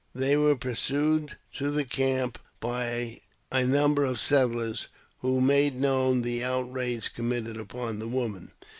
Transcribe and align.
They 0.15 0.35
were 0.35 0.55
pursued 0.55 1.37
to 1.57 1.69
the 1.69 1.83
camp 1.85 2.39
by 2.59 3.21
a 3.51 3.63
number 3.63 4.03
of 4.03 4.13
the 4.15 4.17
settlers, 4.17 4.87
who 5.19 5.41
made 5.41 5.75
known 5.75 6.23
the 6.23 6.43
outrage 6.43 7.13
com 7.13 7.29
mitted 7.29 7.57
upon 7.59 7.99
the 7.99 8.07
woman. 8.07 8.49